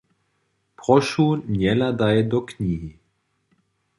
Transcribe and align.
Prošu 0.81 1.25
njehladaj 1.59 2.23
do 2.31 2.43
knihi. 2.53 2.89